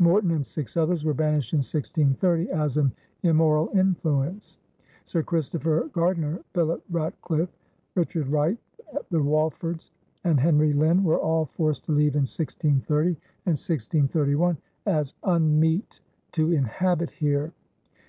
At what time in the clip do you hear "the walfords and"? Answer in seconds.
9.10-10.40